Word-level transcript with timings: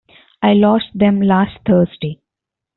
I 0.41 0.53
lost 0.53 0.87
them 0.95 1.21
last 1.21 1.59
Thursday. 1.63 2.21